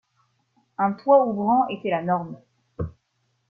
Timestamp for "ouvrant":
1.27-1.67